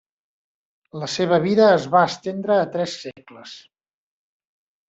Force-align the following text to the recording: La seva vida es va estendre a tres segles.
La 1.01 1.09
seva 1.15 1.37
vida 1.43 1.67
es 1.75 1.85
va 1.97 2.03
estendre 2.13 2.57
a 2.63 2.67
tres 2.77 2.97
segles. 3.05 3.55